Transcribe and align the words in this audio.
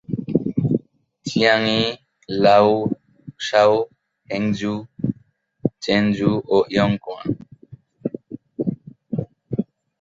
চিয়াং-ই, 1.25 1.83
লাও-শাও, 2.43 3.73
হেংজু, 4.29 4.73
চেন-জু 5.83 6.31
ও 6.55 6.57
ইয়ং-কুয়ান। 6.75 7.27